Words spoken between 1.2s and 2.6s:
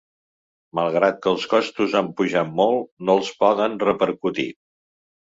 que els costos han pujat